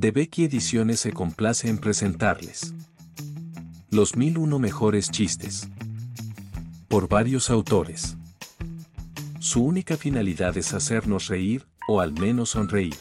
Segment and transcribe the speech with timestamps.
[0.00, 2.72] De Becky Ediciones se complace en presentarles
[3.90, 5.68] Los 1001 mejores chistes
[6.88, 8.16] por varios autores.
[9.40, 12.96] Su única finalidad es hacernos reír, o al menos sonreír.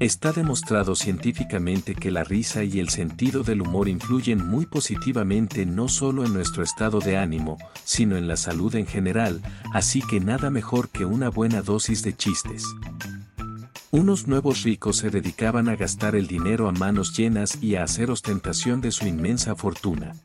[0.00, 5.88] Está demostrado científicamente que la risa y el sentido del humor influyen muy positivamente no
[5.88, 9.42] solo en nuestro estado de ánimo, sino en la salud en general,
[9.74, 12.64] así que nada mejor que una buena dosis de chistes.
[13.94, 18.10] Unos nuevos ricos se dedicaban a gastar el dinero a manos llenas y a hacer
[18.10, 20.16] ostentación de su inmensa fortuna.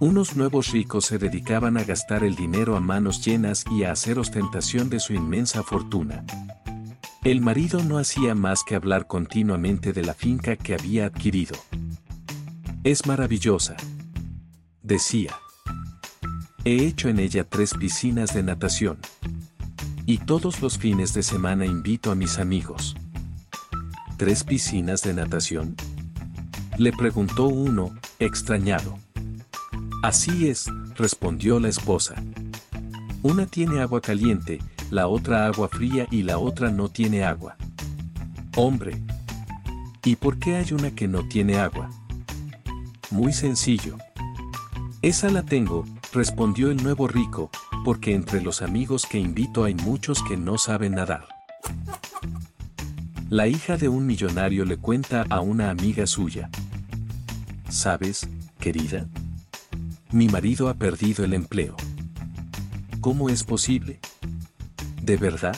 [0.00, 4.18] Unos nuevos ricos se dedicaban a gastar el dinero a manos llenas y a hacer
[4.18, 6.24] ostentación de su inmensa fortuna.
[7.22, 11.54] El marido no hacía más que hablar continuamente de la finca que había adquirido.
[12.82, 13.76] Es maravillosa.
[14.82, 15.30] Decía.
[16.64, 18.98] He hecho en ella tres piscinas de natación.
[20.06, 22.94] Y todos los fines de semana invito a mis amigos.
[24.16, 25.74] ¿Tres piscinas de natación?
[26.78, 28.96] Le preguntó uno, extrañado.
[30.04, 32.14] Así es, respondió la esposa.
[33.24, 34.60] Una tiene agua caliente,
[34.92, 37.56] la otra agua fría y la otra no tiene agua.
[38.54, 39.02] Hombre.
[40.04, 41.90] ¿Y por qué hay una que no tiene agua?
[43.10, 43.98] Muy sencillo.
[45.02, 47.50] Esa la tengo, respondió el nuevo rico,
[47.84, 51.26] porque entre los amigos que invito hay muchos que no saben nadar.
[53.28, 56.50] La hija de un millonario le cuenta a una amiga suya.
[57.68, 58.28] ¿Sabes,
[58.60, 59.08] querida?
[60.12, 61.74] Mi marido ha perdido el empleo.
[63.00, 63.98] ¿Cómo es posible?
[65.02, 65.56] ¿De verdad?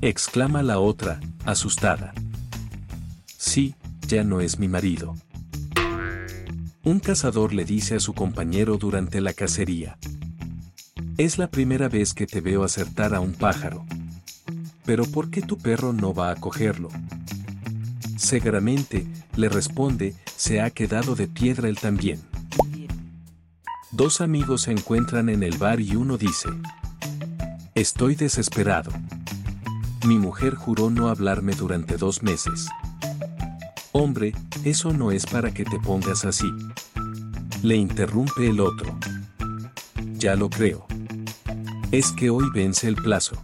[0.00, 2.12] exclama la otra, asustada.
[3.36, 3.76] Sí,
[4.08, 5.14] ya no es mi marido.
[6.86, 9.98] Un cazador le dice a su compañero durante la cacería.
[11.18, 13.84] Es la primera vez que te veo acertar a un pájaro.
[14.84, 16.88] Pero ¿por qué tu perro no va a cogerlo?
[18.16, 22.20] Seguramente, le responde, se ha quedado de piedra él también.
[23.90, 26.50] Dos amigos se encuentran en el bar y uno dice,
[27.74, 28.92] Estoy desesperado.
[30.06, 32.68] Mi mujer juró no hablarme durante dos meses.
[33.98, 36.52] Hombre, eso no es para que te pongas así.
[37.62, 38.94] Le interrumpe el otro.
[40.18, 40.86] Ya lo creo.
[41.92, 43.42] Es que hoy vence el plazo.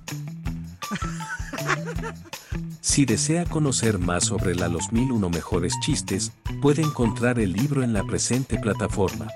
[2.83, 7.95] Si desea conocer más sobre la Los 1001 mejores chistes, puede encontrar el libro en
[7.95, 9.29] la presente plataforma.